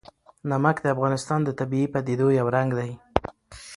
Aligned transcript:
نمک 0.49 0.77
د 0.81 0.87
افغانستان 0.95 1.39
د 1.43 1.49
طبیعي 1.59 1.87
پدیدو 1.93 2.27
یو 2.39 2.47
رنګ 2.55 2.69
دی. 2.79 2.91